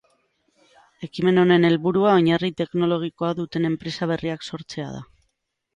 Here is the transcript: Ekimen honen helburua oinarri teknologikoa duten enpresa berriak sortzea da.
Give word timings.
Ekimen 1.07 1.41
honen 1.41 1.67
helburua 1.69 2.15
oinarri 2.21 2.51
teknologikoa 2.63 3.33
duten 3.43 3.73
enpresa 3.73 4.13
berriak 4.15 4.49
sortzea 4.53 4.91
da. 4.99 5.09